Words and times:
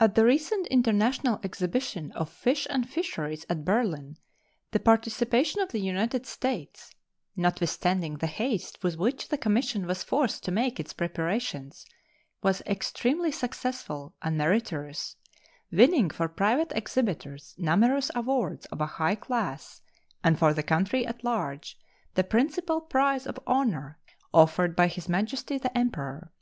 At 0.00 0.16
the 0.16 0.24
recent 0.24 0.66
International 0.66 1.38
Exhibition 1.44 2.10
of 2.16 2.28
Fish 2.28 2.66
and 2.68 2.90
Fisheries 2.90 3.46
at 3.48 3.64
Berlin 3.64 4.16
the 4.72 4.80
participation 4.80 5.60
of 5.60 5.68
the 5.70 5.78
United 5.78 6.26
States, 6.26 6.90
notwithstanding 7.36 8.16
the 8.16 8.26
haste 8.26 8.82
with 8.82 8.96
which 8.96 9.28
the 9.28 9.38
commission 9.38 9.86
was 9.86 10.02
forced 10.02 10.42
to 10.42 10.50
make 10.50 10.80
its 10.80 10.92
preparations, 10.92 11.86
was 12.42 12.62
extremely 12.62 13.30
successful 13.30 14.12
and 14.20 14.36
meritorious, 14.36 15.14
winning 15.70 16.10
for 16.10 16.26
private 16.28 16.72
exhibitors 16.74 17.54
numerous 17.56 18.10
awards 18.12 18.66
of 18.72 18.80
a 18.80 18.86
high 18.86 19.14
class 19.14 19.82
and 20.24 20.36
for 20.36 20.52
the 20.52 20.64
country 20.64 21.06
at 21.06 21.22
large 21.22 21.78
the 22.14 22.24
principal 22.24 22.80
prize 22.80 23.24
of 23.24 23.38
honor 23.46 24.00
offered 24.34 24.74
by 24.74 24.88
His 24.88 25.08
Majesty 25.08 25.58
the 25.58 25.78
Emperor. 25.78 26.32